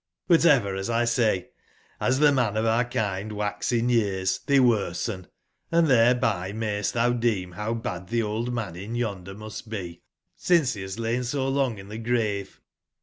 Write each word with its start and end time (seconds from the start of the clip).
But 0.27 0.47
ever, 0.47 0.73
as 0.75 0.89
I 0.89 1.05
say, 1.05 1.49
as 1.99 2.17
tbe 2.19 2.33
men 2.33 2.57
of 2.57 2.65
our 2.65 2.83
kind 2.85 3.31
wax 3.33 3.71
in 3.71 3.87
years, 3.87 4.39
tbey 4.47 4.59
worsen; 4.59 5.27
and 5.71 5.87
tbereby 5.87 6.55
mayst 6.55 6.95
tbou 6.95 7.19
deem 7.19 7.51
bow 7.51 7.75
bad 7.75 8.07
tbc 8.07 8.25
old 8.25 8.51
man 8.51 8.75
in 8.75 8.95
yonder 8.95 9.35
must 9.35 9.69
be, 9.69 10.01
since 10.35 10.73
be 10.73 10.85
batb 10.85 10.99
lain 10.99 11.23
so 11.23 11.47
long 11.47 11.77
in 11.77 11.85
tbe 11.89 12.03
grave. 12.03 12.59